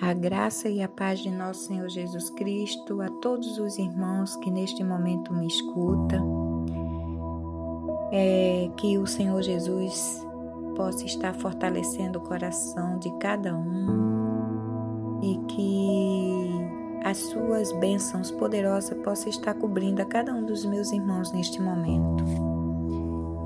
A 0.00 0.12
graça 0.12 0.68
e 0.68 0.82
a 0.82 0.88
paz 0.88 1.20
de 1.20 1.30
nosso 1.30 1.66
Senhor 1.66 1.88
Jesus 1.88 2.28
Cristo 2.30 3.00
a 3.00 3.08
todos 3.08 3.58
os 3.58 3.78
irmãos 3.78 4.34
que 4.36 4.50
neste 4.50 4.82
momento 4.82 5.32
me 5.32 5.46
escutam. 5.46 6.66
É, 8.10 8.68
que 8.76 8.98
o 8.98 9.06
Senhor 9.06 9.40
Jesus 9.40 10.26
possa 10.76 11.04
estar 11.04 11.32
fortalecendo 11.34 12.18
o 12.18 12.22
coração 12.22 12.98
de 12.98 13.08
cada 13.18 13.56
um 13.56 15.20
e 15.22 15.38
que 15.46 16.50
as 17.04 17.18
suas 17.18 17.70
bênçãos 17.72 18.32
poderosas 18.32 18.98
possam 18.98 19.28
estar 19.28 19.54
cobrindo 19.54 20.02
a 20.02 20.04
cada 20.04 20.34
um 20.34 20.44
dos 20.44 20.64
meus 20.64 20.90
irmãos 20.90 21.32
neste 21.32 21.62
momento. 21.62 22.24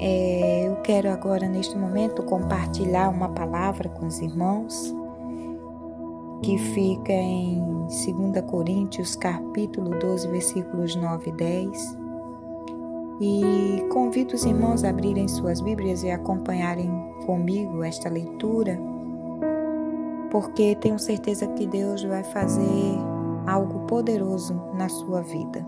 É, 0.00 0.66
eu 0.66 0.76
quero 0.76 1.10
agora, 1.10 1.46
neste 1.46 1.76
momento, 1.76 2.22
compartilhar 2.22 3.10
uma 3.10 3.28
palavra 3.28 3.88
com 3.90 4.06
os 4.06 4.18
irmãos 4.20 4.94
que 6.42 6.56
fica 6.59 7.12
em 7.12 7.60
2 7.60 8.45
Coríntios, 8.46 9.16
capítulo 9.16 9.98
12, 9.98 10.29
versículos 10.29 10.95
9 10.95 11.30
e 11.30 11.33
10. 11.33 11.98
E 13.20 13.88
convido 13.91 14.34
os 14.34 14.45
irmãos 14.45 14.84
a 14.84 14.91
abrirem 14.91 15.27
suas 15.27 15.60
Bíblias 15.60 16.02
e 16.05 16.10
acompanharem 16.10 16.91
comigo 17.27 17.82
esta 17.82 18.09
leitura, 18.09 18.79
porque 20.30 20.77
tenho 20.77 20.98
certeza 20.98 21.46
que 21.48 21.66
Deus 21.66 22.05
vai 22.05 22.23
fazer 22.23 22.98
algo 23.46 23.80
poderoso 23.87 24.55
na 24.74 24.88
sua 24.88 25.23
vida. 25.23 25.66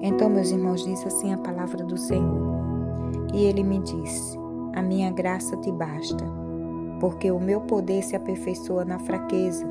Então, 0.00 0.28
meus 0.28 0.50
irmãos, 0.50 0.84
disse 0.84 1.08
assim 1.08 1.32
a 1.32 1.38
palavra 1.38 1.82
do 1.84 1.96
Senhor. 1.96 2.54
E 3.34 3.44
ele 3.44 3.64
me 3.64 3.80
disse: 3.80 4.38
A 4.74 4.82
minha 4.82 5.10
graça 5.10 5.56
te 5.56 5.72
basta 5.72 6.45
porque 7.00 7.30
o 7.30 7.38
meu 7.38 7.60
poder 7.60 8.02
se 8.02 8.16
aperfeiçoa 8.16 8.84
na 8.84 8.98
fraqueza. 8.98 9.66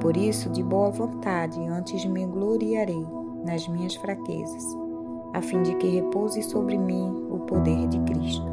Por 0.00 0.16
isso, 0.16 0.48
de 0.50 0.62
boa 0.62 0.90
vontade, 0.90 1.60
antes 1.66 2.04
me 2.04 2.24
gloriarei 2.24 3.06
nas 3.44 3.68
minhas 3.68 3.94
fraquezas, 3.94 4.64
a 5.32 5.42
fim 5.42 5.62
de 5.62 5.74
que 5.74 5.88
repouse 5.88 6.42
sobre 6.42 6.78
mim 6.78 7.26
o 7.30 7.40
poder 7.40 7.86
de 7.88 7.98
Cristo. 8.00 8.46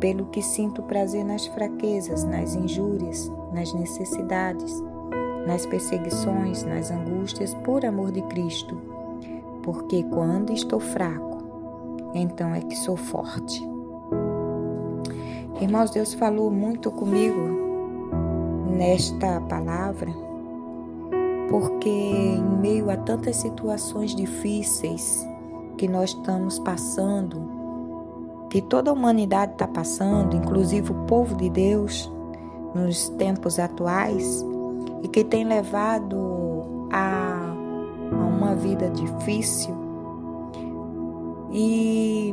Pelo 0.00 0.26
que 0.26 0.42
sinto 0.42 0.82
prazer 0.82 1.24
nas 1.24 1.46
fraquezas, 1.46 2.24
nas 2.24 2.54
injúrias, 2.54 3.30
nas 3.52 3.72
necessidades, 3.72 4.82
nas 5.46 5.66
perseguições, 5.66 6.64
nas 6.64 6.90
angústias, 6.90 7.54
por 7.54 7.84
amor 7.84 8.12
de 8.12 8.22
Cristo. 8.22 8.80
Porque 9.62 10.02
quando 10.04 10.52
estou 10.52 10.78
fraco, 10.78 11.38
então 12.14 12.54
é 12.54 12.60
que 12.60 12.76
sou 12.76 12.96
forte. 12.96 13.67
Irmãos, 15.60 15.90
Deus 15.90 16.14
falou 16.14 16.52
muito 16.52 16.88
comigo 16.88 17.40
nesta 18.70 19.40
palavra, 19.40 20.08
porque 21.50 21.88
em 21.88 22.58
meio 22.60 22.88
a 22.88 22.96
tantas 22.96 23.38
situações 23.38 24.14
difíceis 24.14 25.26
que 25.76 25.88
nós 25.88 26.10
estamos 26.10 26.60
passando, 26.60 27.42
que 28.50 28.62
toda 28.62 28.90
a 28.90 28.94
humanidade 28.94 29.52
está 29.52 29.66
passando, 29.66 30.36
inclusive 30.36 30.92
o 30.92 31.06
povo 31.06 31.34
de 31.34 31.50
Deus, 31.50 32.08
nos 32.72 33.08
tempos 33.10 33.58
atuais, 33.58 34.46
e 35.02 35.08
que 35.08 35.24
tem 35.24 35.44
levado 35.44 36.88
a, 36.92 37.52
a 38.12 38.24
uma 38.24 38.54
vida 38.54 38.88
difícil. 38.90 39.74
E 41.50 42.32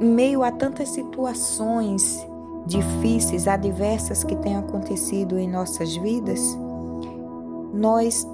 meio 0.00 0.42
a 0.42 0.50
tantas 0.50 0.88
situações 0.88 2.26
difíceis, 2.66 3.46
adversas 3.46 4.24
que 4.24 4.34
têm 4.36 4.56
acontecido 4.56 5.38
em 5.38 5.48
nossas 5.48 5.94
vidas, 5.96 6.40
nós 7.74 8.26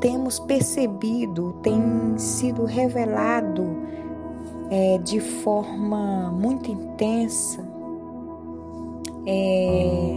temos 0.00 0.38
percebido, 0.38 1.54
tem 1.62 2.16
sido 2.16 2.64
revelado 2.64 3.64
é, 4.70 4.98
de 4.98 5.20
forma 5.20 6.30
muito 6.30 6.70
intensa, 6.70 7.66
é, 9.26 10.14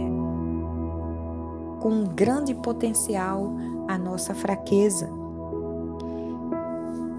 com 1.80 2.04
grande 2.14 2.54
potencial 2.54 3.52
a 3.86 3.96
nossa 3.96 4.34
fraqueza. 4.34 5.08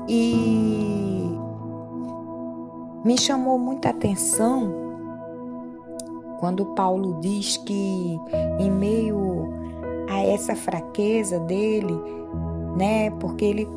E 0.07 1.28
me 3.03 3.17
chamou 3.17 3.57
muita 3.57 3.89
atenção 3.89 4.73
quando 6.39 6.65
Paulo 6.67 7.19
diz 7.19 7.57
que 7.57 8.19
em 8.59 8.71
meio 8.71 9.53
a 10.09 10.21
essa 10.21 10.55
fraqueza 10.55 11.39
dele, 11.41 11.93
né, 12.75 13.11
porque 13.11 13.45
ele 13.45 13.67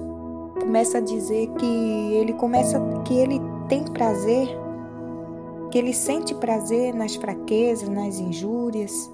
começa 0.59 0.99
a 0.99 1.00
dizer 1.00 1.49
que 1.59 1.66
ele 2.15 2.33
começa 2.34 2.81
que 3.05 3.15
ele 3.15 3.41
tem 3.69 3.84
prazer, 3.84 4.49
que 5.71 5.78
ele 5.78 5.93
sente 5.93 6.34
prazer 6.34 6.94
nas 6.94 7.16
fraquezas, 7.16 7.89
nas 7.89 8.19
injúrias, 8.19 9.10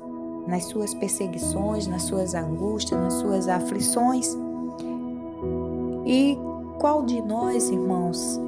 nas 0.46 0.64
suas 0.64 0.92
perseguições, 0.94 1.86
nas 1.86 2.02
suas 2.02 2.34
angústias, 2.34 3.00
nas 3.00 3.14
suas 3.14 3.48
aflições. 3.48 4.36
E 6.04 6.38
qual 6.78 7.02
de 7.02 7.20
nós, 7.20 7.68
irmãos, 7.70 8.40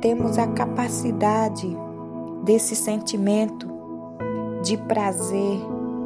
temos 0.00 0.38
a 0.38 0.46
capacidade 0.48 1.76
desse 2.42 2.76
sentimento 2.76 3.68
de 4.62 4.76
prazer 4.76 5.58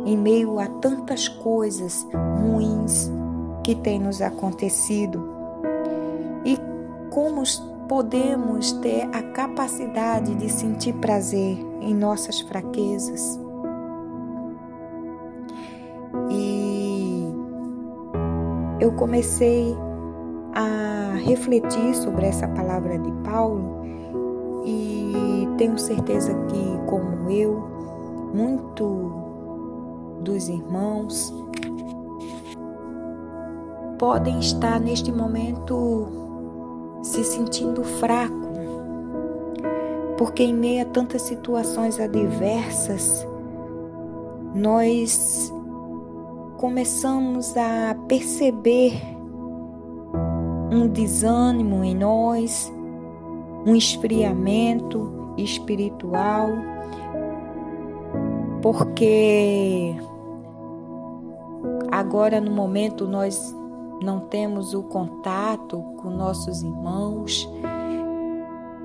em 0.04 0.16
meio 0.16 0.58
a 0.58 0.66
tantas 0.66 1.28
coisas 1.28 2.06
ruins 2.40 3.10
que 3.62 3.74
têm 3.74 3.98
nos 3.98 4.22
acontecido. 4.22 5.28
E 6.44 6.56
como 7.10 7.42
podemos 7.88 8.72
ter 8.72 9.08
a 9.12 9.22
capacidade 9.32 10.34
de 10.34 10.48
sentir 10.48 10.94
prazer 10.94 11.58
em 11.80 11.94
nossas 11.94 12.40
fraquezas? 12.40 13.38
E 16.30 17.24
eu 18.80 18.92
comecei 18.92 19.76
a 20.54 20.99
refletir 21.20 21.94
sobre 21.94 22.26
essa 22.26 22.48
palavra 22.48 22.98
de 22.98 23.10
Paulo 23.22 23.80
e 24.64 25.48
tenho 25.56 25.78
certeza 25.78 26.34
que, 26.46 26.78
como 26.86 27.30
eu, 27.30 27.62
muito 28.34 29.12
dos 30.22 30.48
irmãos 30.48 31.32
podem 33.98 34.38
estar 34.38 34.80
neste 34.80 35.12
momento 35.12 36.08
se 37.02 37.24
sentindo 37.24 37.82
fraco, 37.82 38.50
porque 40.16 40.42
em 40.42 40.54
meio 40.54 40.82
a 40.82 40.86
tantas 40.86 41.22
situações 41.22 41.98
adversas, 42.00 43.26
nós 44.54 45.52
começamos 46.56 47.56
a 47.56 47.94
perceber 48.08 49.19
um 50.70 50.86
desânimo 50.86 51.82
em 51.82 51.94
nós, 51.94 52.72
um 53.66 53.74
esfriamento 53.74 55.34
espiritual, 55.36 56.48
porque 58.62 59.96
agora 61.90 62.40
no 62.40 62.50
momento 62.50 63.06
nós 63.06 63.54
não 64.02 64.20
temos 64.20 64.72
o 64.72 64.82
contato 64.82 65.82
com 65.98 66.10
nossos 66.10 66.62
irmãos, 66.62 67.48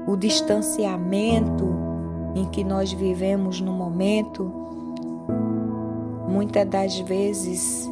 o 0.08 0.16
distanciamento 0.18 1.66
em 2.36 2.46
que 2.46 2.64
nós 2.64 2.92
vivemos 2.92 3.62
no 3.62 3.72
momento, 3.72 4.52
muitas 6.28 6.68
das 6.68 7.00
vezes 7.00 7.90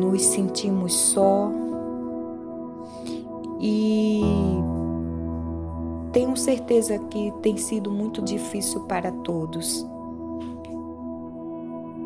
nos 0.00 0.22
sentimos 0.22 0.94
só 0.94 1.50
e 3.60 4.22
tenho 6.12 6.36
certeza 6.36 6.98
que 6.98 7.32
tem 7.42 7.56
sido 7.56 7.90
muito 7.90 8.22
difícil 8.22 8.80
para 8.82 9.10
todos. 9.10 9.86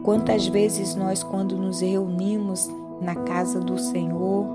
Quantas 0.03 0.47
vezes 0.49 0.95
nós, 0.95 1.23
quando 1.23 1.57
nos 1.57 1.81
reunimos 1.81 2.69
na 3.01 3.15
casa 3.15 3.61
do 3.61 3.79
Senhor 3.79 4.47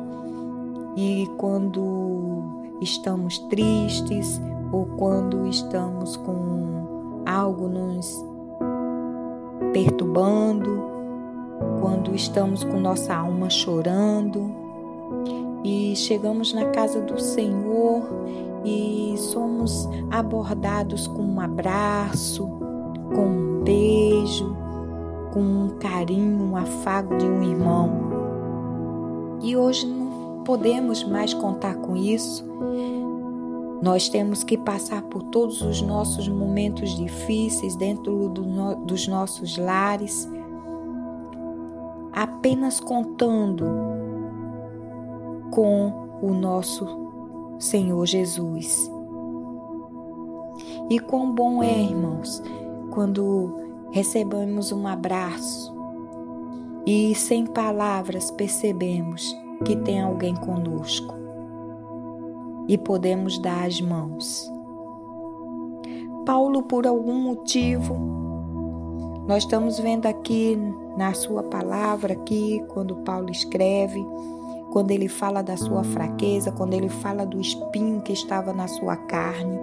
e 0.96 1.30
quando 1.38 2.76
estamos 2.82 3.40
tristes 3.40 4.42
ou 4.72 4.86
quando 4.98 5.48
estamos 5.48 6.18
com 6.18 7.24
algo 7.26 7.68
nos 7.68 8.26
perturbando, 9.72 10.84
quando 11.80 12.14
estamos 12.14 12.64
com 12.64 12.80
nossa 12.80 13.16
alma 13.16 13.50
chorando 13.50 14.68
e 15.68 15.94
chegamos 15.98 16.54
na 16.54 16.68
casa 16.68 17.02
do 17.02 17.20
Senhor 17.20 18.02
e 18.64 19.16
somos 19.18 19.88
abordados 20.10 21.08
com 21.08 21.22
um 21.22 21.42
abraço, 21.42 22.48
com 23.14 23.28
um 23.28 23.64
beijo, 23.64 24.56
com 25.34 25.42
um 25.42 25.70
carinho, 25.78 26.42
um 26.42 26.56
afago 26.56 27.18
de 27.18 27.26
um 27.26 27.44
irmão. 27.44 27.92
E 29.42 29.58
hoje 29.58 29.86
não 29.86 30.42
podemos 30.46 31.04
mais 31.04 31.34
contar 31.34 31.76
com 31.76 31.98
isso. 31.98 32.46
Nós 33.82 34.08
temos 34.08 34.46
que 34.46 34.58
passar 34.58 35.02
por 35.04 35.22
todos 35.24 35.62
os 35.62 35.82
nossos 35.82 36.30
momentos 36.30 36.96
difíceis 36.96 37.76
dentro 37.76 38.30
do 38.30 38.42
no, 38.42 38.76
dos 38.86 39.06
nossos 39.06 39.58
lares, 39.58 40.28
apenas 42.14 42.80
contando 42.80 43.87
com 45.52 46.20
o 46.22 46.34
nosso 46.34 46.86
Senhor 47.60 48.06
Jesus. 48.06 48.92
E 50.90 51.00
quão 51.00 51.32
bom 51.32 51.62
é, 51.62 51.82
irmãos, 51.82 52.42
quando 52.92 53.56
recebemos 53.92 54.72
um 54.72 54.88
abraço 54.88 55.76
e 56.86 57.14
sem 57.14 57.46
palavras 57.46 58.32
percebemos 58.32 59.36
que 59.66 59.76
tem 59.76 60.02
alguém 60.02 60.36
conosco 60.36 61.14
e 62.68 62.78
podemos 62.78 63.40
dar 63.40 63.66
as 63.66 63.82
mãos. 63.82 64.52
Paulo, 66.26 66.64
por 66.64 66.86
algum 66.86 67.16
motivo, 67.16 67.96
nós 69.28 69.44
estamos 69.44 69.80
vendo 69.80 70.06
aqui 70.06 70.58
na 70.98 71.14
sua 71.14 71.44
palavra, 71.44 72.14
aqui, 72.14 72.64
quando 72.70 72.96
Paulo 72.98 73.30
escreve, 73.30 74.06
quando 74.72 74.92
ele 74.92 75.08
fala 75.08 75.42
da 75.42 75.56
sua 75.58 75.84
fraqueza, 75.84 76.52
quando 76.52 76.74
ele 76.74 76.90
fala 76.90 77.26
do 77.26 77.40
espinho 77.40 78.02
que 78.02 78.14
estava 78.14 78.54
na 78.54 78.68
sua 78.68 78.96
carne, 78.96 79.58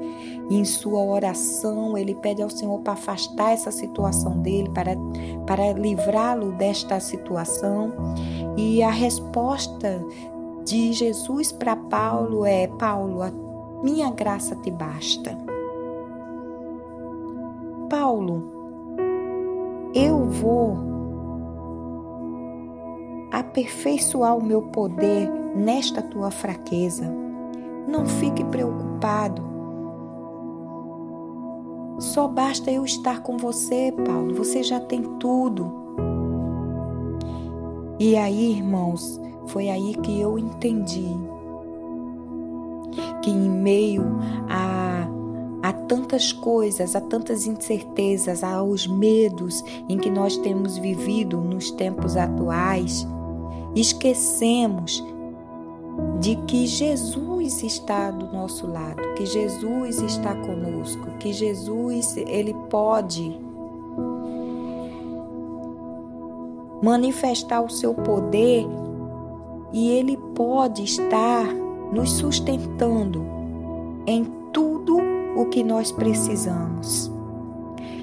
e 0.51 0.57
em 0.57 0.65
sua 0.65 1.03
oração 1.03 1.97
ele 1.97 2.15
pede 2.15 2.43
ao 2.43 2.51
Senhor 2.51 2.79
para 2.81 2.93
afastar 2.95 3.53
essa 3.53 3.71
situação 3.71 4.41
dele, 4.41 4.69
para, 4.71 4.93
para 5.47 5.73
livrá-lo 5.73 6.53
desta 6.53 7.01
situação. 7.01 7.93
E 8.57 8.83
a 8.83 8.91
resposta 8.91 10.05
de 10.65 10.93
Jesus 10.93 11.53
para 11.53 11.77
Paulo 11.77 12.45
é: 12.45 12.67
Paulo, 12.67 13.23
a 13.23 13.31
minha 13.83 14.11
graça 14.11 14.57
te 14.57 14.71
basta. 14.71 15.37
Paulo, 17.89 18.43
eu 19.95 20.25
vou 20.25 20.94
aperfeiçoar 23.39 24.37
o 24.37 24.45
meu 24.45 24.63
poder 24.63 25.31
nesta 25.55 26.01
tua 26.01 26.31
fraqueza. 26.31 27.05
Não 27.89 28.07
fique 28.07 28.45
preocupado. 28.45 29.43
Só 31.99 32.29
basta 32.29 32.71
eu 32.71 32.85
estar 32.85 33.23
com 33.23 33.37
você, 33.37 33.93
Paulo. 34.05 34.35
Você 34.35 34.63
já 34.63 34.81
tem 34.81 35.03
tudo. 35.19 35.85
E 37.99 38.17
aí, 38.17 38.53
irmãos, 38.53 39.21
foi 39.47 39.69
aí 39.69 39.95
que 39.97 40.21
eu 40.21 40.39
entendi 40.39 41.09
que 43.23 43.31
em 43.31 43.49
meio 43.49 44.05
a, 44.49 45.09
a 45.63 45.73
tantas 45.73 46.33
coisas, 46.33 46.95
a 46.95 47.01
tantas 47.01 47.47
incertezas, 47.47 48.45
aos 48.45 48.87
medos 48.87 49.65
em 49.89 49.97
que 49.97 50.11
nós 50.11 50.37
temos 50.37 50.77
vivido 50.77 51.41
nos 51.41 51.71
tempos 51.71 52.17
atuais, 52.17 53.07
esquecemos 53.75 55.05
de 56.21 56.37
que 56.47 56.67
Jesus 56.67 57.63
está 57.63 58.11
do 58.11 58.33
nosso 58.33 58.67
lado, 58.67 59.15
que 59.17 59.27
Jesus 59.27 60.01
está 60.01 60.35
conosco, 60.35 61.07
que 61.19 61.33
Jesus 61.33 62.17
ele 62.17 62.55
pode 62.71 63.39
manifestar 66.83 67.61
o 67.63 67.71
seu 67.71 67.95
poder 67.95 68.67
e 69.73 69.91
ele 69.91 70.17
pode 70.35 70.85
estar 70.85 71.47
nos 71.93 72.13
sustentando 72.13 73.25
em 74.07 74.25
tudo 74.53 74.99
o 75.37 75.47
que 75.47 75.65
nós 75.65 75.91
precisamos. 75.91 77.11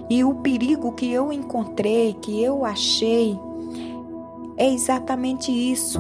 E 0.09 0.23
o 0.23 0.35
perigo 0.35 0.91
que 0.91 1.11
eu 1.11 1.31
encontrei, 1.31 2.13
que 2.13 2.43
eu 2.43 2.65
achei, 2.65 3.39
é 4.61 4.71
exatamente 4.71 5.51
isso. 5.51 5.99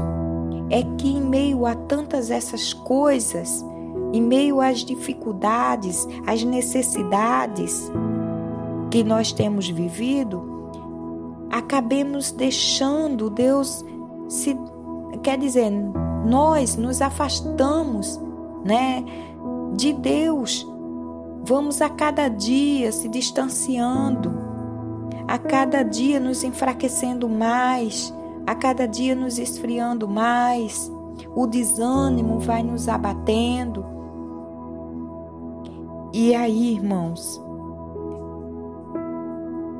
É 0.69 0.83
que 0.95 1.09
em 1.09 1.19
meio 1.19 1.65
a 1.65 1.73
tantas 1.73 2.29
essas 2.29 2.73
coisas, 2.73 3.65
em 4.13 4.21
meio 4.21 4.61
às 4.61 4.85
dificuldades, 4.85 6.07
às 6.27 6.43
necessidades 6.43 7.91
que 8.91 9.03
nós 9.03 9.31
temos 9.31 9.67
vivido, 9.67 10.43
acabemos 11.49 12.31
deixando 12.31 13.31
Deus 13.31 13.83
se 14.29 14.55
quer 15.23 15.39
dizer, 15.39 15.71
nós 16.27 16.77
nos 16.77 17.01
afastamos, 17.01 18.21
né, 18.63 19.03
de 19.75 19.91
Deus. 19.91 20.67
Vamos 21.43 21.81
a 21.81 21.89
cada 21.89 22.27
dia 22.27 22.91
se 22.91 23.09
distanciando, 23.09 24.31
a 25.27 25.39
cada 25.39 25.81
dia 25.81 26.19
nos 26.19 26.43
enfraquecendo 26.43 27.27
mais, 27.27 28.13
a 28.45 28.55
cada 28.55 28.87
dia 28.87 29.15
nos 29.15 29.37
esfriando 29.37 30.07
mais, 30.07 30.91
o 31.35 31.47
desânimo 31.47 32.39
vai 32.39 32.63
nos 32.63 32.87
abatendo. 32.87 33.85
E 36.13 36.35
aí, 36.35 36.73
irmãos, 36.73 37.41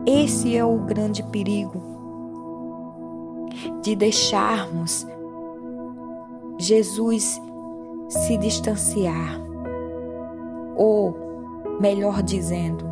esse 0.06 0.56
é 0.56 0.63
o 0.63 0.78
grande 0.80 1.24
perigo 1.24 1.81
de 3.81 3.96
deixarmos 3.96 5.06
Jesus 6.58 7.42
se 8.08 8.38
distanciar, 8.38 9.42
ou, 10.75 11.16
melhor 11.80 12.22
dizendo, 12.22 12.86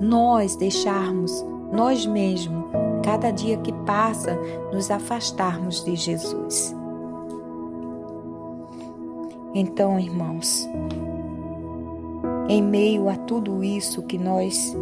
nós 0.00 0.56
deixarmos 0.56 1.44
nós 1.72 2.06
mesmos 2.06 2.64
cada 3.02 3.30
dia 3.30 3.56
que 3.58 3.72
passa, 3.84 4.38
nos 4.72 4.90
afastarmos 4.90 5.84
de 5.84 5.96
Jesus. 5.96 6.74
Então, 9.54 9.98
irmãos, 9.98 10.68
em 12.48 12.62
meio 12.62 13.08
a 13.08 13.16
tudo 13.16 13.64
isso 13.64 14.02
que 14.02 14.16
nós 14.16 14.76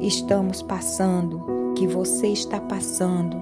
estamos 0.00 0.62
passando, 0.62 1.72
que 1.74 1.86
você 1.86 2.28
está 2.28 2.60
passando, 2.60 3.36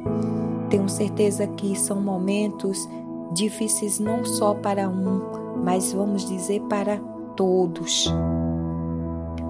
tenho 0.69 0.89
certeza 0.89 1.47
que 1.47 1.79
são 1.79 2.01
momentos 2.01 2.89
difíceis 3.33 3.99
não 3.99 4.25
só 4.25 4.55
para 4.55 4.89
um, 4.89 5.21
mas 5.63 5.93
vamos 5.93 6.27
dizer 6.29 6.61
para 6.63 6.99
todos. 7.37 8.13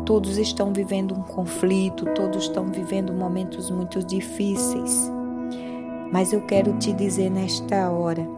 Todos 0.05 0.37
estão 0.37 0.73
vivendo 0.73 1.15
um 1.15 1.23
conflito, 1.23 2.07
todos 2.15 2.45
estão 2.45 2.67
vivendo 2.67 3.13
momentos 3.13 3.71
muito 3.71 4.03
difíceis. 4.03 5.11
Mas 6.13 6.33
eu 6.33 6.43
quero 6.43 6.73
te 6.79 6.93
dizer 6.93 7.31
nesta 7.31 7.89
hora, 7.91 8.29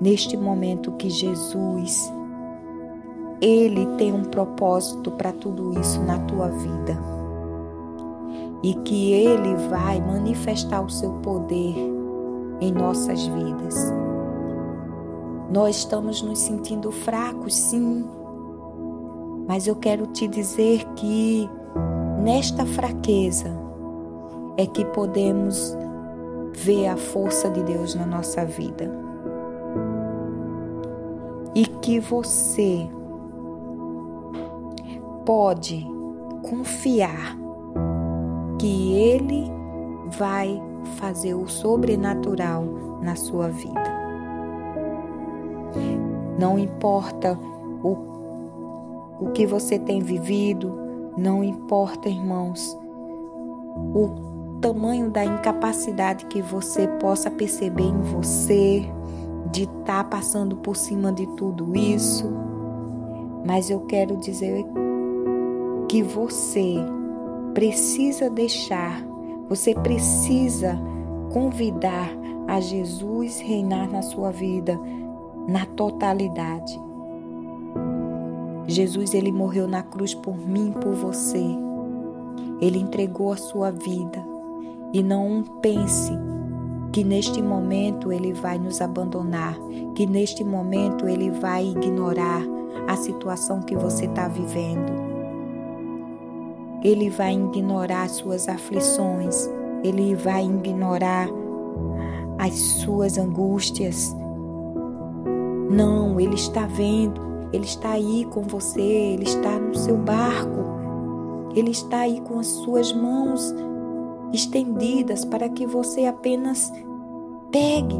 neste 0.00 0.36
momento, 0.36 0.92
que 0.92 1.08
Jesus, 1.08 2.12
Ele 3.40 3.86
tem 3.96 4.12
um 4.12 4.24
propósito 4.24 5.10
para 5.10 5.32
tudo 5.32 5.80
isso 5.80 6.02
na 6.02 6.18
tua 6.20 6.48
vida. 6.48 6.98
E 8.62 8.74
que 8.74 9.12
Ele 9.12 9.56
vai 9.68 10.00
manifestar 10.00 10.82
o 10.82 10.90
seu 10.90 11.12
poder 11.14 11.74
em 12.60 12.72
nossas 12.72 13.26
vidas. 13.26 13.92
Nós 15.50 15.76
estamos 15.76 16.20
nos 16.22 16.40
sentindo 16.40 16.90
fracos, 16.92 17.54
sim, 17.54 18.04
mas 19.46 19.66
eu 19.66 19.76
quero 19.76 20.06
te 20.08 20.26
dizer 20.26 20.84
que 20.96 21.48
nesta 22.22 22.66
fraqueza 22.66 23.50
é 24.56 24.66
que 24.66 24.84
podemos 24.86 25.76
ver 26.52 26.88
a 26.88 26.96
força 26.96 27.48
de 27.50 27.62
Deus 27.62 27.94
na 27.94 28.06
nossa 28.06 28.44
vida. 28.44 28.90
E 31.54 31.64
que 31.66 32.00
você 32.00 32.86
pode 35.24 35.86
confiar 36.42 37.36
que 38.58 38.92
Ele 38.92 39.50
vai 40.18 40.60
fazer 40.96 41.34
o 41.34 41.48
sobrenatural 41.48 42.64
na 43.02 43.16
sua 43.16 43.48
vida. 43.48 43.96
Não 46.38 46.58
importa 46.58 47.38
o 47.82 48.15
o 49.20 49.30
que 49.30 49.46
você 49.46 49.78
tem 49.78 50.00
vivido, 50.00 50.78
não 51.16 51.42
importa, 51.42 52.08
irmãos, 52.08 52.78
o 53.94 54.58
tamanho 54.60 55.10
da 55.10 55.24
incapacidade 55.24 56.26
que 56.26 56.42
você 56.42 56.88
possa 57.00 57.30
perceber 57.30 57.84
em 57.84 58.00
você 58.00 58.84
de 59.52 59.62
estar 59.62 60.02
tá 60.02 60.04
passando 60.04 60.56
por 60.56 60.76
cima 60.76 61.12
de 61.12 61.26
tudo 61.28 61.76
isso, 61.76 62.30
mas 63.46 63.70
eu 63.70 63.80
quero 63.80 64.16
dizer 64.16 64.64
que 65.88 66.02
você 66.02 66.76
precisa 67.54 68.28
deixar, 68.28 69.02
você 69.48 69.74
precisa 69.74 70.78
convidar 71.32 72.10
a 72.46 72.60
Jesus 72.60 73.40
reinar 73.40 73.90
na 73.90 74.02
sua 74.02 74.30
vida 74.30 74.78
na 75.46 75.64
totalidade. 75.64 76.80
Jesus 78.76 79.14
ele 79.14 79.32
morreu 79.32 79.66
na 79.66 79.82
cruz 79.82 80.12
por 80.12 80.36
mim, 80.36 80.70
por 80.70 80.92
você. 80.92 81.42
Ele 82.60 82.78
entregou 82.78 83.32
a 83.32 83.36
sua 83.36 83.70
vida 83.70 84.22
e 84.92 85.02
não 85.02 85.42
pense 85.62 86.12
que 86.92 87.02
neste 87.02 87.40
momento 87.40 88.12
ele 88.12 88.34
vai 88.34 88.58
nos 88.58 88.82
abandonar, 88.82 89.56
que 89.94 90.04
neste 90.04 90.44
momento 90.44 91.08
ele 91.08 91.30
vai 91.30 91.66
ignorar 91.66 92.42
a 92.86 92.96
situação 92.96 93.62
que 93.62 93.74
você 93.74 94.04
está 94.04 94.28
vivendo. 94.28 94.92
Ele 96.84 97.08
vai 97.08 97.32
ignorar 97.32 98.10
suas 98.10 98.46
aflições, 98.46 99.48
ele 99.82 100.14
vai 100.14 100.44
ignorar 100.44 101.30
as 102.38 102.52
suas 102.52 103.16
angústias. 103.16 104.14
Não, 105.70 106.20
ele 106.20 106.34
está 106.34 106.66
vendo, 106.66 107.35
ele 107.56 107.64
está 107.64 107.92
aí 107.92 108.26
com 108.26 108.42
você, 108.42 108.80
ele 108.80 109.24
está 109.24 109.58
no 109.58 109.74
seu 109.74 109.96
barco, 109.96 110.64
ele 111.54 111.70
está 111.70 112.00
aí 112.00 112.20
com 112.20 112.38
as 112.38 112.46
suas 112.46 112.92
mãos 112.92 113.54
estendidas 114.32 115.24
para 115.24 115.48
que 115.48 115.66
você 115.66 116.04
apenas 116.04 116.70
pegue, 117.50 117.96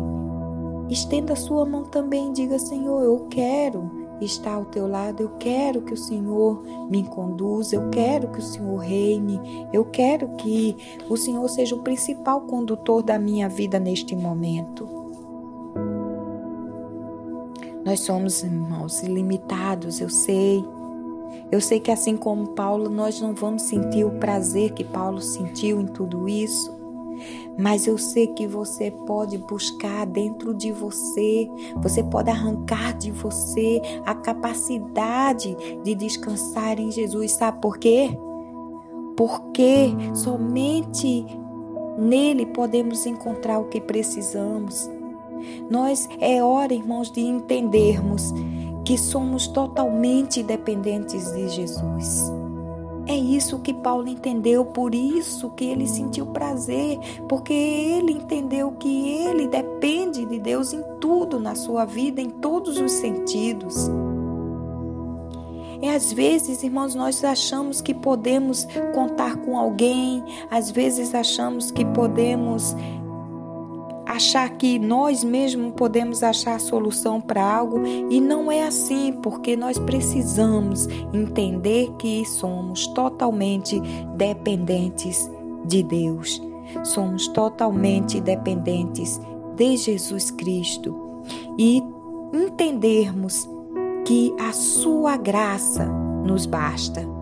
estenda 0.91 1.33
a 1.33 1.37
sua 1.37 1.65
mão 1.65 1.85
também 1.85 2.29
e 2.29 2.33
diga: 2.33 2.59
Senhor, 2.59 3.03
eu 3.03 3.27
quero 3.31 3.91
estar 4.21 4.55
ao 4.55 4.67
teu 4.67 4.87
lado, 4.87 5.23
eu 5.23 5.31
quero 5.39 5.83
que 5.83 5.95
o 5.95 5.97
Senhor 5.97 6.63
me 6.91 7.05
conduza, 7.05 7.77
eu 7.77 7.89
quero 7.91 8.29
que 8.29 8.39
o 8.39 8.43
Senhor 8.43 8.77
reine, 8.77 9.41
eu 9.73 9.85
quero 9.87 10.29
que 10.37 10.77
o 11.09 11.17
Senhor 11.17 11.49
seja 11.49 11.75
o 11.75 11.83
principal 11.83 12.43
condutor 12.43 13.03
da 13.03 13.19
minha 13.19 13.49
vida 13.49 13.79
neste 13.79 14.15
momento. 14.15 15.06
Nós 17.87 18.01
somos 18.01 18.43
irmãos 18.43 19.01
ilimitados, 19.01 20.01
eu 20.01 20.11
sei. 20.11 20.65
Eu 21.53 21.61
sei 21.61 21.79
que 21.79 21.93
assim 21.93 22.17
como 22.17 22.49
Paulo, 22.49 22.91
nós 22.91 23.21
não 23.21 23.33
vamos 23.33 23.63
sentir 23.63 24.05
o 24.05 24.19
prazer 24.19 24.73
que 24.73 24.83
Paulo 24.83 25.23
sentiu 25.23 25.81
em 25.81 25.87
tudo 25.87 26.29
isso. 26.29 26.75
Mas 27.57 27.87
eu 27.87 27.97
sei 27.97 28.27
que 28.27 28.45
você 28.45 28.91
pode 28.91 29.39
buscar 29.39 30.05
dentro 30.05 30.53
de 30.53 30.73
você, 30.73 31.49
você 31.77 32.03
pode 32.03 32.29
arrancar 32.29 32.93
de 32.99 33.13
você 33.13 33.81
a 34.05 34.17
capacidade 34.17 35.57
de 35.85 35.95
descansar 35.95 36.81
em 36.81 36.91
Jesus. 36.91 37.33
Sabe 37.33 37.61
por 37.61 37.79
quê? 37.79 38.11
Porque 39.17 39.95
somente 40.13 41.25
nele 41.97 42.47
podemos 42.47 43.07
encontrar 43.07 43.61
o 43.61 43.69
que 43.69 43.81
precisamos. 43.81 44.91
Nós 45.71 46.09
é 46.21 46.43
hora, 46.43 46.73
irmãos, 46.73 47.11
de 47.11 47.21
entendermos 47.21 48.33
que 48.85 48.97
somos 48.97 49.49
totalmente 49.49 50.43
dependentes 50.43 51.33
de 51.33 51.49
Jesus. 51.49 52.33
É 53.09 53.17
isso 53.17 53.61
que 53.61 53.73
Paulo 53.73 54.09
entendeu, 54.09 54.65
por 54.65 54.93
isso 54.93 55.51
que 55.51 55.65
ele 55.65 55.87
sentiu 55.87 56.27
prazer, 56.27 56.99
porque 57.29 57.53
ele 57.53 58.13
entendeu 58.13 58.73
que 58.73 59.09
ele 59.09 59.47
depende 59.47 60.25
de 60.25 60.41
Deus 60.41 60.73
em 60.73 60.83
tudo 61.01 61.39
na 61.39 61.55
sua 61.55 61.85
vida, 61.85 62.21
em 62.21 62.31
todos 62.31 62.79
os 62.79 62.91
sentidos. 62.93 63.89
E 65.81 65.89
às 65.89 66.13
vezes, 66.13 66.65
irmãos, 66.65 66.95
nós 66.97 67.23
achamos 67.23 67.81
que 67.81 67.95
podemos 67.95 68.67
contar 68.93 69.37
com 69.37 69.57
alguém, 69.57 70.25
às 70.51 70.71
vezes 70.71 71.15
achamos 71.15 71.71
que 71.71 71.85
podemos 71.85 72.75
achar 74.17 74.51
que 74.57 74.79
nós 74.79 75.23
mesmos 75.23 75.75
podemos 75.77 76.23
achar 76.23 76.59
solução 76.59 77.21
para 77.21 77.43
algo 77.43 77.87
e 77.87 78.21
não 78.21 78.51
é 78.51 78.67
assim, 78.67 79.13
porque 79.23 79.57
nós 79.57 79.79
precisamos 79.79 80.89
entender 81.13 81.93
que 81.99 82.25
somos 82.25 82.87
totalmente 82.89 83.81
dependentes 84.17 85.31
de 85.67 85.83
Deus. 85.83 86.43
Somos 86.83 87.29
totalmente 87.29 88.21
dependentes 88.21 89.21
de 89.55 89.77
Jesus 89.77 90.31
Cristo 90.31 91.23
e 91.59 91.83
entendermos 92.33 93.49
que 94.05 94.35
a 94.39 94.53
sua 94.53 95.17
graça 95.17 95.87
nos 96.25 96.47
basta. 96.47 97.16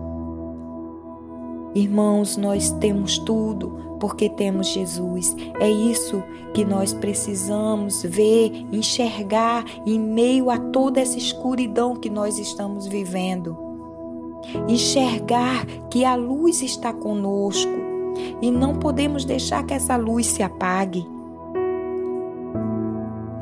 Irmãos, 1.75 2.37
nós 2.37 2.71
temos 2.79 3.17
tudo 3.19 3.97
porque 3.99 4.29
temos 4.29 4.67
Jesus. 4.67 5.35
É 5.59 5.69
isso 5.69 6.23
que 6.53 6.63
nós 6.63 6.93
precisamos 6.93 8.01
ver, 8.03 8.65
enxergar 8.71 9.65
em 9.85 9.99
meio 9.99 10.49
a 10.49 10.57
toda 10.57 11.01
essa 11.01 11.17
escuridão 11.17 11.95
que 11.97 12.09
nós 12.09 12.39
estamos 12.39 12.87
vivendo. 12.87 13.57
Enxergar 14.69 15.65
que 15.89 16.05
a 16.05 16.15
luz 16.15 16.61
está 16.61 16.93
conosco 16.93 17.73
e 18.41 18.49
não 18.49 18.75
podemos 18.75 19.25
deixar 19.25 19.65
que 19.65 19.73
essa 19.73 19.97
luz 19.97 20.27
se 20.27 20.41
apague. 20.41 21.05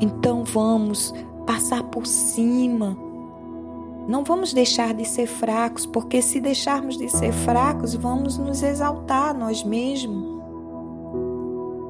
Então 0.00 0.42
vamos 0.42 1.14
passar 1.46 1.84
por 1.84 2.04
cima 2.04 2.96
não 4.06 4.22
vamos 4.24 4.52
deixar 4.52 4.92
de 4.92 5.04
ser 5.04 5.26
fracos, 5.26 5.86
porque 5.86 6.20
se 6.20 6.40
deixarmos 6.40 6.96
de 6.96 7.08
ser 7.08 7.32
fracos, 7.32 7.94
vamos 7.94 8.36
nos 8.38 8.62
exaltar 8.62 9.36
nós 9.36 9.64
mesmos. 9.64 10.34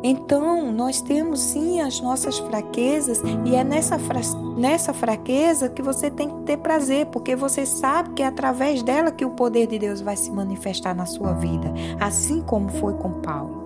Então, 0.07 0.71
nós 0.71 1.01
temos 1.01 1.41
sim 1.41 1.81
as 1.81 1.99
nossas 1.99 2.39
fraquezas, 2.39 3.23
e 3.45 3.55
é 3.55 3.65
nessa, 3.65 3.99
fra 3.99 4.21
nessa 4.55 4.93
fraqueza 4.93 5.71
que 5.71 5.81
você 5.81 6.11
tem 6.11 6.29
que 6.29 6.43
ter 6.43 6.59
prazer, 6.59 7.07
porque 7.07 7.35
você 7.35 7.65
sabe 7.65 8.11
que 8.11 8.23
é 8.23 8.27
através 8.27 8.83
dela 8.83 9.11
que 9.11 9.25
o 9.25 9.31
poder 9.31 9.67
de 9.67 9.79
Deus 9.79 10.03
vai 10.03 10.15
se 10.15 10.31
manifestar 10.31 10.95
na 10.95 11.07
sua 11.07 11.33
vida, 11.33 11.73
assim 11.99 12.43
como 12.43 12.69
foi 12.69 12.93
com 12.95 13.13
Paulo. 13.23 13.65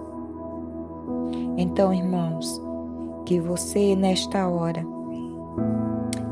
Então, 1.57 1.93
irmãos, 1.93 2.63
que 3.27 3.41
você 3.41 3.97
nesta 3.97 4.47
hora, 4.47 4.87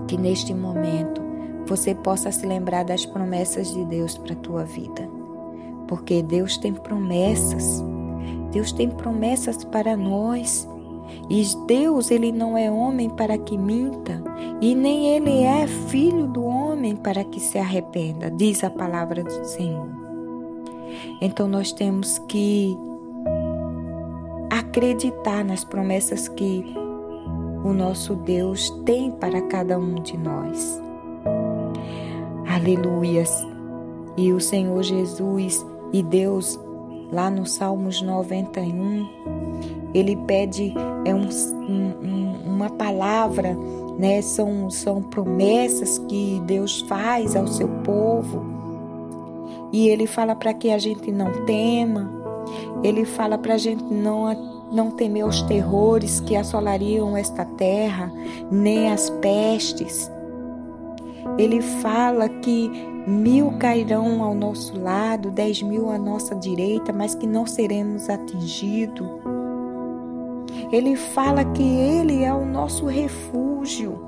que 0.06 0.16
neste 0.16 0.54
momento, 0.54 1.25
você 1.66 1.94
possa 1.94 2.30
se 2.30 2.46
lembrar 2.46 2.84
das 2.84 3.04
promessas 3.04 3.72
de 3.72 3.84
Deus 3.84 4.16
para 4.16 4.32
a 4.32 4.36
tua 4.36 4.64
vida. 4.64 5.08
Porque 5.86 6.22
Deus 6.22 6.56
tem 6.56 6.72
promessas. 6.72 7.84
Deus 8.52 8.72
tem 8.72 8.88
promessas 8.88 9.64
para 9.64 9.96
nós. 9.96 10.68
E 11.28 11.44
Deus, 11.66 12.10
ele 12.10 12.32
não 12.32 12.56
é 12.56 12.70
homem 12.70 13.08
para 13.10 13.38
que 13.38 13.56
minta, 13.56 14.22
e 14.60 14.74
nem 14.74 15.06
ele 15.08 15.42
é 15.42 15.66
filho 15.66 16.26
do 16.26 16.44
homem 16.44 16.96
para 16.96 17.22
que 17.24 17.38
se 17.38 17.58
arrependa, 17.58 18.30
diz 18.30 18.64
a 18.64 18.70
palavra 18.70 19.22
do 19.22 19.44
Senhor. 19.44 19.88
Então 21.20 21.46
nós 21.46 21.72
temos 21.72 22.18
que 22.28 22.76
acreditar 24.50 25.44
nas 25.44 25.64
promessas 25.64 26.28
que 26.28 26.64
o 27.64 27.72
nosso 27.72 28.14
Deus 28.14 28.70
tem 28.84 29.10
para 29.10 29.42
cada 29.42 29.78
um 29.78 29.94
de 29.96 30.16
nós. 30.16 30.85
Aleluias. 32.56 33.46
E 34.16 34.32
o 34.32 34.40
Senhor 34.40 34.82
Jesus 34.82 35.64
e 35.92 36.02
Deus, 36.02 36.58
lá 37.12 37.28
no 37.28 37.44
Salmos 37.44 38.00
91, 38.00 39.90
ele 39.92 40.16
pede 40.26 40.72
é 41.04 41.14
um, 41.14 41.28
um, 41.28 42.54
uma 42.54 42.70
palavra, 42.70 43.54
né? 43.98 44.22
São, 44.22 44.70
são 44.70 45.02
promessas 45.02 45.98
que 46.08 46.40
Deus 46.46 46.80
faz 46.88 47.36
ao 47.36 47.46
seu 47.46 47.68
povo. 47.84 48.42
E 49.70 49.90
ele 49.90 50.06
fala 50.06 50.34
para 50.34 50.54
que 50.54 50.70
a 50.70 50.78
gente 50.78 51.12
não 51.12 51.44
tema, 51.44 52.10
ele 52.82 53.04
fala 53.04 53.36
para 53.36 53.52
a 53.52 53.58
gente 53.58 53.84
não 53.84 54.56
não 54.72 54.90
temer 54.90 55.24
os 55.24 55.42
terrores 55.42 56.18
que 56.18 56.34
assolariam 56.34 57.16
esta 57.16 57.44
terra, 57.44 58.10
nem 58.50 58.90
as 58.90 59.08
pestes, 59.08 60.10
ele 61.38 61.60
fala 61.60 62.28
que 62.28 62.70
mil 63.06 63.52
cairão 63.58 64.22
ao 64.22 64.34
nosso 64.34 64.78
lado, 64.80 65.30
dez 65.30 65.62
mil 65.62 65.90
à 65.90 65.98
nossa 65.98 66.34
direita, 66.34 66.92
mas 66.92 67.14
que 67.14 67.26
não 67.26 67.46
seremos 67.46 68.08
atingidos. 68.08 69.06
Ele 70.72 70.96
fala 70.96 71.44
que 71.44 71.62
Ele 71.62 72.24
é 72.24 72.32
o 72.32 72.44
nosso 72.44 72.86
refúgio, 72.86 74.00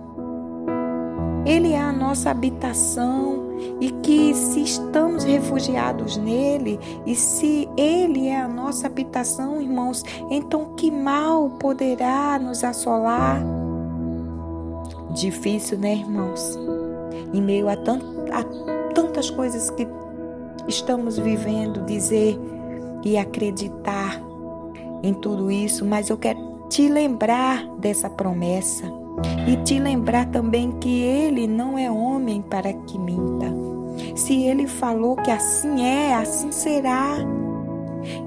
Ele 1.47 1.73
é 1.73 1.80
a 1.80 1.92
nossa 1.92 2.30
habitação 2.30 3.47
e 3.80 3.90
que 3.90 4.35
se 4.35 4.62
estamos 4.62 5.23
refugiados 5.25 6.16
nele 6.16 6.80
e 7.06 7.14
se 7.14 7.68
Ele 7.76 8.26
é 8.26 8.40
a 8.40 8.49
nossa 8.49 8.87
habitação, 8.87 9.61
irmãos, 9.61 10.02
então 10.30 10.75
que 10.76 10.90
mal 10.90 11.50
poderá 11.61 12.38
nos 12.38 12.64
assolar? 12.64 13.40
Difícil, 15.12 15.78
né, 15.78 15.94
irmãos? 15.94 16.58
Em 17.32 17.42
meio 17.42 17.68
a, 17.68 17.76
tant, 17.76 18.02
a 18.32 18.44
tantas 18.94 19.30
coisas 19.30 19.70
que 19.70 19.87
estamos 20.66 21.18
vivendo, 21.18 21.85
dizer 21.85 22.38
e 23.04 23.16
acreditar 23.16 24.20
em 25.02 25.14
tudo 25.14 25.50
isso, 25.50 25.85
mas 25.85 26.11
eu 26.11 26.16
quero 26.16 26.66
te 26.68 26.88
lembrar 26.88 27.66
dessa 27.76 28.11
promessa 28.11 28.85
e 29.47 29.56
te 29.64 29.78
lembrar 29.78 30.26
também 30.26 30.73
que 30.73 31.00
Ele 31.00 31.47
não 31.47 31.78
é 31.78 31.90
homem 31.90 32.42
para 32.42 32.73
que 32.73 32.99
minta. 32.99 33.47
Se 34.14 34.42
Ele 34.42 34.66
falou 34.66 35.16
que 35.16 35.30
assim 35.30 35.82
é, 35.85 36.14
assim 36.14 36.52
será. 36.52 37.16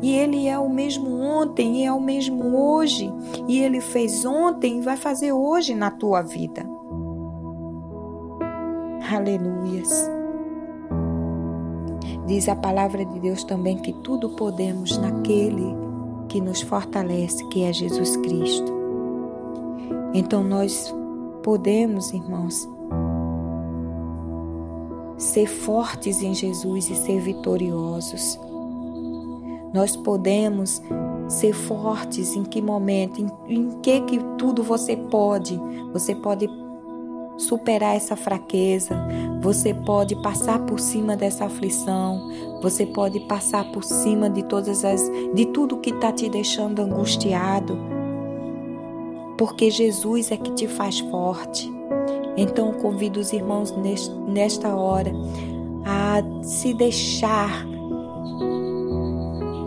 E 0.01 0.13
Ele 0.13 0.47
é 0.47 0.57
o 0.57 0.69
mesmo 0.69 1.19
ontem 1.19 1.81
e 1.81 1.85
é 1.85 1.91
o 1.91 2.01
mesmo 2.01 2.57
hoje. 2.57 3.11
E 3.47 3.61
Ele 3.61 3.79
fez 3.79 4.25
ontem 4.25 4.79
e 4.79 4.81
vai 4.81 4.97
fazer 4.97 5.31
hoje 5.31 5.73
na 5.73 5.91
tua 5.91 6.21
vida. 6.21 6.65
Aleluias. 9.09 10.09
Diz 12.27 12.47
a 12.47 12.55
palavra 12.55 13.03
de 13.03 13.19
Deus 13.19 13.43
também 13.43 13.77
que 13.77 13.91
tudo 13.91 14.29
podemos 14.29 14.97
naquele 14.97 15.75
que 16.29 16.39
nos 16.39 16.61
fortalece, 16.61 17.45
que 17.49 17.63
é 17.63 17.73
Jesus 17.73 18.15
Cristo. 18.17 18.71
Então 20.13 20.43
nós 20.43 20.93
podemos, 21.43 22.11
irmãos, 22.13 22.69
ser 25.17 25.47
fortes 25.47 26.21
em 26.21 26.33
Jesus 26.33 26.89
e 26.89 26.95
ser 26.95 27.19
vitoriosos. 27.19 28.39
Nós 29.73 29.95
podemos 29.95 30.81
ser 31.27 31.53
fortes 31.53 32.35
em 32.35 32.43
que 32.43 32.61
momento, 32.61 33.21
em, 33.21 33.55
em 33.55 33.79
que 33.81 34.01
que 34.01 34.19
tudo 34.37 34.63
você 34.63 34.95
pode. 34.95 35.59
Você 35.93 36.13
pode 36.13 36.47
superar 37.41 37.95
essa 37.95 38.15
fraqueza, 38.15 38.95
você 39.41 39.73
pode 39.73 40.15
passar 40.21 40.59
por 40.59 40.79
cima 40.79 41.17
dessa 41.17 41.45
aflição, 41.45 42.29
você 42.61 42.85
pode 42.85 43.19
passar 43.21 43.71
por 43.71 43.83
cima 43.83 44.29
de 44.29 44.43
todas 44.43 44.85
as 44.85 45.01
de 45.33 45.45
tudo 45.47 45.77
que 45.77 45.89
está 45.89 46.11
te 46.11 46.29
deixando 46.29 46.81
angustiado. 46.81 47.77
Porque 49.37 49.71
Jesus 49.71 50.31
é 50.31 50.37
que 50.37 50.51
te 50.51 50.67
faz 50.67 50.99
forte. 50.99 51.71
Então 52.37 52.71
convido 52.73 53.19
os 53.19 53.33
irmãos 53.33 53.73
nesta 54.27 54.75
hora 54.75 55.11
a 55.83 56.21
se 56.43 56.73
deixar, 56.73 57.65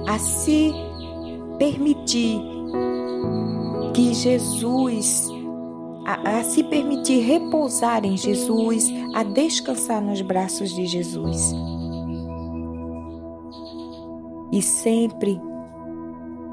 a 0.07 0.19
se 0.19 0.73
permitir 1.59 2.41
que 3.93 4.15
Jesus 4.15 5.34
a, 6.05 6.39
a, 6.39 6.45
se 6.45 6.63
permitir 6.63 7.21
repousar 7.21 8.05
em 8.05 8.17
Jesus, 8.17 8.89
a 9.15 9.23
descansar 9.23 10.03
nos 10.03 10.21
braços 10.21 10.75
de 10.75 10.87
Jesus. 10.87 11.55
E 14.53 14.63
sempre 14.63 15.41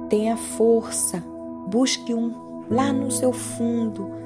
tenha 0.10 0.38
força, 0.38 1.24
busque 1.68 2.14
um 2.14 2.66
lá 2.70 2.92
no 2.94 3.12
seu 3.12 3.34
fundo 3.34 4.22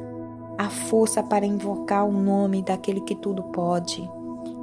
a 0.58 0.70
força 0.70 1.22
para 1.22 1.46
invocar 1.46 2.08
o 2.08 2.12
nome 2.12 2.62
daquele 2.62 3.01
que 3.01 3.15
tudo 3.15 3.44
pode, 3.44 4.10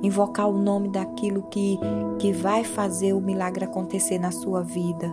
invocar 0.03 0.49
o 0.49 0.57
nome 0.57 0.89
daquilo 0.89 1.43
que, 1.51 1.79
que 2.19 2.33
vai 2.33 2.65
fazer 2.65 3.13
o 3.13 3.21
milagre 3.21 3.65
acontecer 3.65 4.19
na 4.19 4.31
sua 4.31 4.63
vida. 4.63 5.13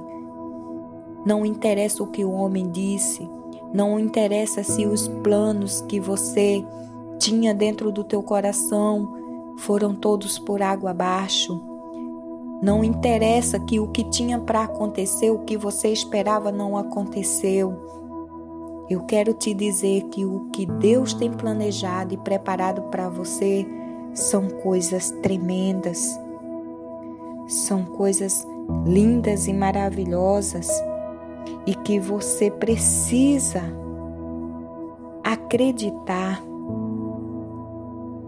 Não 1.25 1.45
interessa 1.45 2.01
o 2.01 2.07
que 2.07 2.23
o 2.23 2.31
homem 2.31 2.69
disse, 2.71 3.29
não 3.73 3.99
interessa 3.99 4.63
se 4.63 4.85
os 4.85 5.07
planos 5.07 5.81
que 5.81 5.99
você 5.99 6.65
tinha 7.19 7.53
dentro 7.53 7.91
do 7.91 8.03
teu 8.03 8.23
coração 8.23 9.55
foram 9.59 9.93
todos 9.93 10.39
por 10.39 10.61
água 10.61 10.91
abaixo. 10.91 11.61
Não 12.61 12.83
interessa 12.83 13.59
que 13.59 13.79
o 13.79 13.87
que 13.87 14.03
tinha 14.03 14.39
para 14.39 14.63
acontecer, 14.63 15.29
o 15.29 15.39
que 15.39 15.55
você 15.55 15.89
esperava 15.89 16.51
não 16.51 16.77
aconteceu. 16.77 17.77
Eu 18.89 19.01
quero 19.01 19.33
te 19.33 19.53
dizer 19.53 20.05
que 20.05 20.25
o 20.25 20.49
que 20.51 20.65
Deus 20.65 21.13
tem 21.13 21.31
planejado 21.31 22.13
e 22.13 22.17
preparado 22.17 22.81
para 22.89 23.07
você 23.07 23.67
são 24.13 24.47
coisas 24.49 25.11
tremendas, 25.21 26.19
são 27.47 27.85
coisas 27.85 28.47
lindas 28.85 29.47
e 29.47 29.53
maravilhosas 29.53 30.67
e 31.65 31.75
que 31.75 31.99
você 31.99 32.49
precisa 32.49 33.61
acreditar 35.23 36.41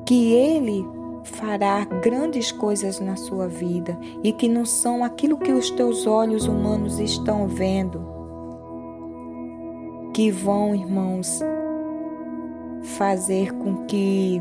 que 0.05 0.33
Ele 0.33 0.85
fará 1.23 1.85
grandes 1.85 2.51
coisas 2.51 2.99
na 2.99 3.15
sua 3.15 3.47
vida 3.47 3.97
e 4.23 4.33
que 4.33 4.47
não 4.47 4.65
são 4.65 5.03
aquilo 5.03 5.37
que 5.37 5.51
os 5.51 5.69
teus 5.71 6.05
olhos 6.05 6.47
humanos 6.47 6.99
estão 6.99 7.47
vendo, 7.47 8.03
que 10.13 10.31
vão, 10.31 10.75
irmãos, 10.75 11.39
fazer 12.83 13.53
com 13.53 13.85
que 13.85 14.39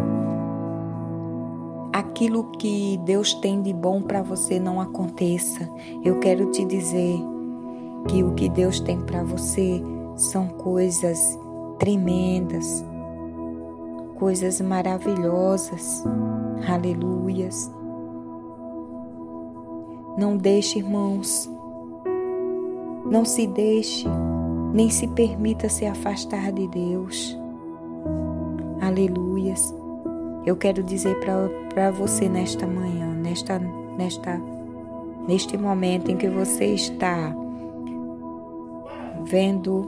aquilo 1.93 2.45
que 2.53 2.99
Deus 3.05 3.35
tem 3.35 3.63
de 3.63 3.73
bom 3.73 4.03
para 4.03 4.23
você 4.23 4.59
não 4.59 4.81
aconteça. 4.81 5.69
Eu 6.05 6.19
quero 6.19 6.51
te 6.51 6.65
dizer 6.65 7.21
que 8.09 8.23
o 8.23 8.35
que 8.35 8.49
Deus 8.49 8.81
tem 8.81 9.01
para 9.01 9.23
você 9.23 9.83
são 10.17 10.49
coisas 10.49 11.39
tremendas, 11.79 12.85
coisas 14.17 14.61
maravilhosas. 14.61 16.05
Aleluias. 16.69 17.71
Não 20.19 20.37
deixe, 20.37 20.79
irmãos, 20.79 21.51
não 23.11 23.25
se 23.25 23.47
deixe, 23.47 24.07
nem 24.73 24.91
se 24.91 25.07
permita 25.09 25.69
se 25.69 25.87
afastar 25.87 26.53
de 26.53 26.69
Deus. 26.69 27.39
Aleluias. 28.81 29.75
Eu 30.45 30.57
quero 30.57 30.83
dizer 30.83 31.17
para 31.73 31.91
você 31.91 32.29
nesta 32.29 32.67
manhã, 32.67 33.15
nesta, 33.15 33.59
nesta, 33.59 34.41
neste 35.27 35.57
momento 35.57 36.11
em 36.11 36.17
que 36.17 36.29
você 36.29 36.67
está 36.67 37.35
vendo. 39.31 39.87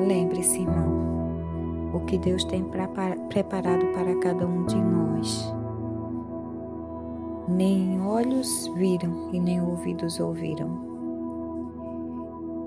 Lembre-se, 0.00 0.62
irmão, 0.62 1.92
o 1.92 2.00
que 2.00 2.16
Deus 2.18 2.44
tem 2.44 2.64
preparado 2.64 3.86
para 3.92 4.16
cada 4.20 4.46
um 4.46 4.64
de 4.64 4.76
nós. 4.76 5.54
Nem 7.46 8.00
olhos 8.00 8.70
viram 8.74 9.28
e 9.32 9.38
nem 9.38 9.60
ouvidos 9.60 10.18
ouviram. 10.18 10.70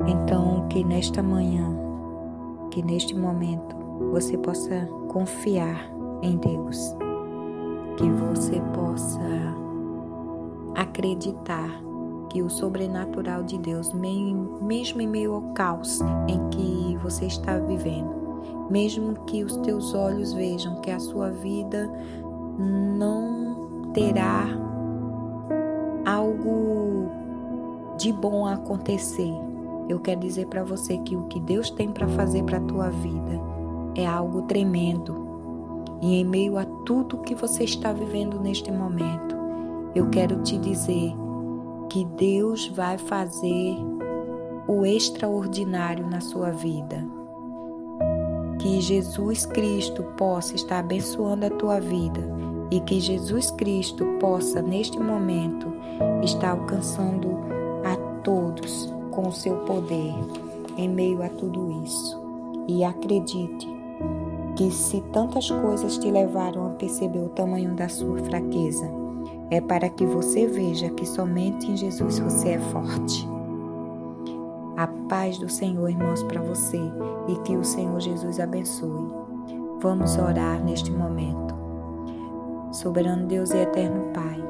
Então, 0.08 0.68
que 0.70 0.84
nesta 0.84 1.24
manhã, 1.24 1.76
que 2.70 2.84
neste 2.84 3.16
momento, 3.16 3.76
você 4.12 4.38
possa 4.38 4.88
confiar 5.08 5.90
em 6.22 6.38
Deus, 6.38 6.96
que 7.98 8.08
você 8.10 8.62
possa 8.74 9.20
acreditar 10.76 11.86
que 12.36 12.44
o 12.44 12.50
sobrenatural 12.50 13.44
de 13.44 13.58
Deus, 13.58 13.94
mesmo 13.94 15.02
em 15.02 15.08
meio 15.08 15.36
ao 15.36 15.42
caos 15.54 16.02
em 16.28 16.50
que 16.50 16.98
você 17.02 17.28
está 17.28 17.58
vivendo, 17.60 18.14
mesmo 18.70 19.14
que 19.26 19.42
os 19.42 19.56
teus 19.60 19.94
olhos 19.94 20.34
vejam 20.34 20.82
que 20.82 20.92
a 20.92 21.00
sua 21.00 21.30
vida 21.30 21.90
não 22.60 23.90
terá 23.94 24.50
algo 26.06 27.10
de 27.98 28.12
bom 28.12 28.46
a 28.46 28.56
acontecer, 28.56 29.32
eu 29.88 30.02
quero 30.02 30.20
dizer 30.20 30.48
para 30.48 30.66
você 30.66 30.98
que 30.98 31.16
o 31.16 31.28
que 31.28 31.40
Deus 31.40 31.70
tem 31.70 31.90
para 31.90 32.10
fazer 32.10 32.44
para 32.44 32.58
a 32.58 32.64
tua 32.64 32.90
vida 32.90 33.40
é 33.96 34.06
algo 34.06 34.42
tremendo. 34.42 35.24
E 36.02 36.20
em 36.20 36.26
meio 36.26 36.58
a 36.58 36.66
tudo 36.86 37.20
que 37.20 37.34
você 37.34 37.64
está 37.64 37.94
vivendo 37.94 38.42
neste 38.42 38.70
momento, 38.74 39.38
eu 39.96 40.10
quero 40.10 40.44
te 40.44 40.58
dizer 40.58 41.16
que 41.90 42.06
Deus 42.06 42.68
vai 42.68 42.98
fazer 42.98 43.78
o 44.68 44.86
extraordinário 44.86 46.08
na 46.08 46.22
sua 46.22 46.52
vida. 46.52 47.06
Que 48.60 48.82
Jesus 48.82 49.46
Cristo 49.46 50.04
possa 50.18 50.56
estar 50.56 50.80
abençoando 50.80 51.46
a 51.46 51.50
tua 51.50 51.80
vida 51.80 52.22
e 52.72 52.80
que 52.80 53.00
Jesus 53.00 53.52
Cristo 53.52 54.06
possa, 54.20 54.62
neste 54.62 55.00
momento, 55.00 55.72
estar 56.24 56.52
alcançando 56.52 57.38
a 57.84 57.96
todos 58.22 58.92
com 59.12 59.28
o 59.28 59.34
seu 59.34 59.58
poder 59.66 60.14
em 60.78 60.90
meio 60.90 61.22
a 61.24 61.30
tudo 61.30 61.84
isso. 61.84 62.20
E 62.68 62.84
acredite 62.84 63.68
que 64.56 64.72
se 64.72 65.02
tantas 65.14 65.50
coisas 65.50 65.98
te 65.98 66.10
levaram 66.10 66.68
a 66.68 66.70
perceber 66.72 67.20
o 67.20 67.30
tamanho 67.30 67.76
da 67.76 67.88
sua 67.88 68.18
fraqueza, 68.20 68.90
é 69.50 69.62
para 69.62 69.90
que 69.90 70.06
você 70.06 70.48
veja 70.48 70.90
que 70.90 71.06
somente 71.06 71.72
em 71.72 71.78
Jesus 71.78 72.20
você 72.20 72.50
é 72.50 72.60
forte. 72.60 73.28
A 74.78 74.88
paz 75.08 75.38
do 75.38 75.48
Senhor, 75.48 75.90
irmãos, 75.90 76.24
para 76.24 76.42
você 76.42 76.80
e 77.28 77.36
que 77.44 77.56
o 77.56 77.64
Senhor 77.64 78.00
Jesus 78.00 78.40
abençoe. 78.40 79.10
Vamos 79.80 80.18
orar 80.18 80.64
neste 80.64 80.92
momento. 80.92 81.56
Soberano 82.72 83.26
Deus 83.28 83.52
e 83.52 83.58
eterno 83.58 84.12
Pai, 84.14 84.44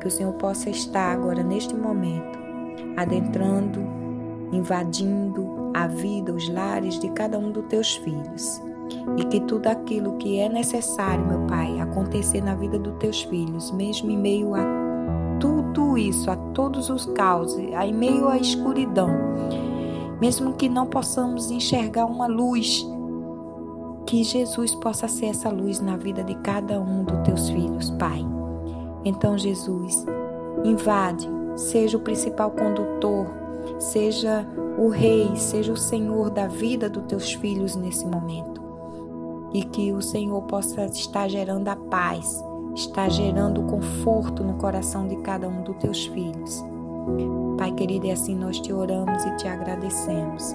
que 0.00 0.06
o 0.06 0.10
Senhor 0.10 0.32
possa 0.34 0.70
estar 0.70 1.12
agora 1.12 1.42
neste 1.42 1.74
momento, 1.74 2.38
adentrando 2.96 4.02
invadindo 4.52 5.70
a 5.74 5.86
vida, 5.86 6.32
os 6.32 6.48
lares 6.48 7.00
de 7.00 7.08
cada 7.10 7.38
um 7.38 7.50
dos 7.50 7.64
teus 7.66 7.96
filhos. 7.96 8.62
E 9.16 9.24
que 9.24 9.40
tudo 9.40 9.66
aquilo 9.66 10.16
que 10.16 10.38
é 10.38 10.48
necessário, 10.48 11.26
meu 11.26 11.46
Pai, 11.46 11.80
acontecer 11.80 12.42
na 12.42 12.54
vida 12.54 12.78
dos 12.78 12.94
teus 12.98 13.22
filhos, 13.22 13.70
mesmo 13.70 14.10
em 14.10 14.16
meio 14.16 14.54
a 14.54 14.62
tudo 15.40 15.98
isso, 15.98 16.30
a 16.30 16.36
todos 16.36 16.88
os 16.88 17.06
caos, 17.06 17.56
em 17.56 17.92
meio 17.92 18.28
à 18.28 18.36
escuridão, 18.36 19.10
mesmo 20.20 20.52
que 20.52 20.68
não 20.68 20.86
possamos 20.86 21.50
enxergar 21.50 22.06
uma 22.06 22.26
luz, 22.26 22.86
que 24.06 24.22
Jesus 24.22 24.74
possa 24.76 25.08
ser 25.08 25.26
essa 25.26 25.48
luz 25.48 25.80
na 25.80 25.96
vida 25.96 26.22
de 26.22 26.34
cada 26.36 26.80
um 26.80 27.02
dos 27.02 27.18
teus 27.22 27.48
filhos, 27.48 27.90
Pai. 27.90 28.24
Então, 29.04 29.36
Jesus, 29.36 30.06
invade, 30.64 31.28
seja 31.56 31.96
o 31.96 32.00
principal 32.00 32.52
condutor, 32.52 33.26
seja 33.78 34.46
o 34.78 34.88
Rei, 34.88 35.34
seja 35.34 35.72
o 35.72 35.76
Senhor 35.76 36.30
da 36.30 36.46
vida 36.46 36.88
dos 36.88 37.04
teus 37.04 37.32
filhos 37.32 37.74
nesse 37.74 38.06
momento. 38.06 38.61
E 39.52 39.64
que 39.64 39.92
o 39.92 40.00
Senhor 40.00 40.42
possa 40.42 40.86
estar 40.86 41.28
gerando 41.28 41.68
a 41.68 41.76
paz, 41.76 42.42
estar 42.74 43.10
gerando 43.10 43.62
conforto 43.64 44.42
no 44.42 44.54
coração 44.54 45.06
de 45.06 45.16
cada 45.16 45.48
um 45.48 45.62
dos 45.62 45.76
teus 45.76 46.06
filhos. 46.06 46.64
Pai 47.58 47.72
querido, 47.72 48.06
e 48.06 48.10
assim 48.10 48.34
nós 48.34 48.58
te 48.60 48.72
oramos 48.72 49.24
e 49.24 49.36
te 49.36 49.46
agradecemos. 49.46 50.54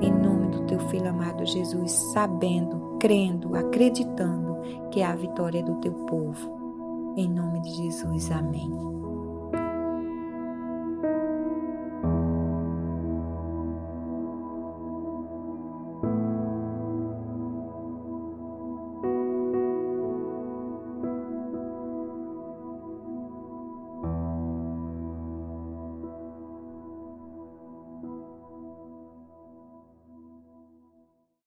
Em 0.00 0.12
nome 0.12 0.48
do 0.48 0.64
teu 0.66 0.78
filho 0.88 1.10
amado 1.10 1.44
Jesus, 1.44 1.92
sabendo, 2.12 2.96
crendo, 3.00 3.56
acreditando 3.56 4.56
que 4.90 5.02
a 5.02 5.14
vitória 5.14 5.58
é 5.58 5.62
do 5.62 5.74
teu 5.76 5.92
povo. 5.92 7.14
Em 7.16 7.28
nome 7.28 7.60
de 7.62 7.70
Jesus, 7.70 8.30
amém. 8.30 8.97